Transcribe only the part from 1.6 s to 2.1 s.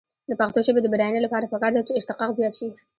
ده چې